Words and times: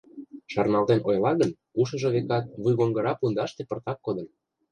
Шарналтен 0.51 0.99
ойла 1.09 1.31
гын, 1.39 1.51
ушыжо, 1.81 2.09
векат, 2.15 2.45
вуйгоҥгыра 2.61 3.13
пундаште 3.19 3.61
пыртак 3.69 3.97
кодын. 4.05 4.27